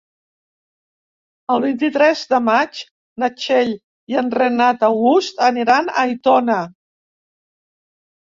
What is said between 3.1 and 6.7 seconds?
na Txell i en Renat August aniran a Aitona.